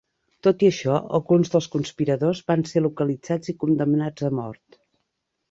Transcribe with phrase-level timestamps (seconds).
[0.45, 4.81] Tot i això, alguns dels conspiradors van ser localitzats i condemnats a mort.